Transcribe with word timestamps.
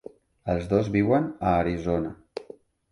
Els 0.53 0.65
dos 0.71 0.89
viuen 0.97 1.29
a 1.51 1.55
Arizona. 1.61 2.15